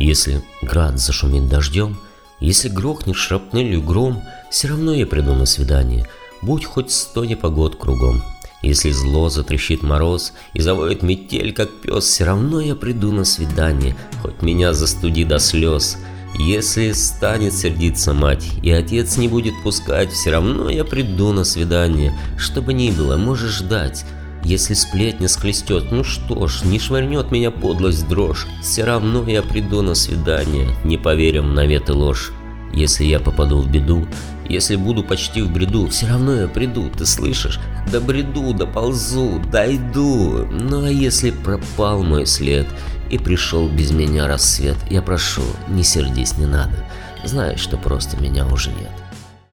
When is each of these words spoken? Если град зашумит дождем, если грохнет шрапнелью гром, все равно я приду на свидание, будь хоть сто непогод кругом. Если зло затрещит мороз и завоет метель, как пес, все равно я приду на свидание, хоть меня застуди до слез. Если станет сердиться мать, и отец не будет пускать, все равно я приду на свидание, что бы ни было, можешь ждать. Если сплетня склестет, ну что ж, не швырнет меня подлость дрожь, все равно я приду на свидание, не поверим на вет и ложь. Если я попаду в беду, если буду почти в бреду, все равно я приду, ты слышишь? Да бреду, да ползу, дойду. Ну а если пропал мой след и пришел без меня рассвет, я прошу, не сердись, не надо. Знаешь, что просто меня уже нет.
Если 0.00 0.42
град 0.62 0.98
зашумит 0.98 1.46
дождем, 1.48 1.98
если 2.40 2.70
грохнет 2.70 3.16
шрапнелью 3.16 3.82
гром, 3.82 4.22
все 4.50 4.68
равно 4.68 4.94
я 4.94 5.06
приду 5.06 5.34
на 5.34 5.44
свидание, 5.44 6.08
будь 6.40 6.64
хоть 6.64 6.90
сто 6.90 7.26
непогод 7.26 7.76
кругом. 7.76 8.22
Если 8.62 8.90
зло 8.92 9.28
затрещит 9.28 9.82
мороз 9.82 10.32
и 10.54 10.60
завоет 10.60 11.02
метель, 11.02 11.52
как 11.52 11.70
пес, 11.82 12.04
все 12.04 12.24
равно 12.24 12.60
я 12.60 12.74
приду 12.74 13.12
на 13.12 13.24
свидание, 13.24 13.94
хоть 14.22 14.40
меня 14.40 14.72
застуди 14.72 15.24
до 15.24 15.38
слез. 15.38 15.98
Если 16.38 16.92
станет 16.92 17.52
сердиться 17.52 18.14
мать, 18.14 18.48
и 18.62 18.70
отец 18.70 19.18
не 19.18 19.28
будет 19.28 19.52
пускать, 19.62 20.12
все 20.12 20.30
равно 20.30 20.70
я 20.70 20.84
приду 20.84 21.32
на 21.32 21.44
свидание, 21.44 22.16
что 22.38 22.62
бы 22.62 22.72
ни 22.72 22.90
было, 22.90 23.18
можешь 23.18 23.58
ждать. 23.58 24.06
Если 24.44 24.74
сплетня 24.74 25.28
склестет, 25.28 25.92
ну 25.92 26.02
что 26.02 26.46
ж, 26.46 26.62
не 26.64 26.78
швырнет 26.78 27.30
меня 27.30 27.50
подлость 27.50 28.08
дрожь, 28.08 28.46
все 28.62 28.84
равно 28.84 29.28
я 29.28 29.42
приду 29.42 29.82
на 29.82 29.94
свидание, 29.94 30.68
не 30.84 30.96
поверим 30.96 31.54
на 31.54 31.66
вет 31.66 31.90
и 31.90 31.92
ложь. 31.92 32.32
Если 32.72 33.04
я 33.04 33.20
попаду 33.20 33.58
в 33.58 33.70
беду, 33.70 34.06
если 34.48 34.76
буду 34.76 35.04
почти 35.04 35.42
в 35.42 35.52
бреду, 35.52 35.88
все 35.88 36.06
равно 36.06 36.34
я 36.34 36.48
приду, 36.48 36.88
ты 36.88 37.04
слышишь? 37.04 37.60
Да 37.92 38.00
бреду, 38.00 38.54
да 38.54 38.66
ползу, 38.66 39.40
дойду. 39.50 40.46
Ну 40.50 40.84
а 40.84 40.90
если 40.90 41.30
пропал 41.30 42.02
мой 42.02 42.26
след 42.26 42.66
и 43.10 43.18
пришел 43.18 43.68
без 43.68 43.90
меня 43.90 44.26
рассвет, 44.26 44.76
я 44.88 45.02
прошу, 45.02 45.42
не 45.68 45.82
сердись, 45.82 46.36
не 46.38 46.46
надо. 46.46 46.84
Знаешь, 47.24 47.60
что 47.60 47.76
просто 47.76 48.16
меня 48.16 48.46
уже 48.46 48.70
нет. 48.70 48.90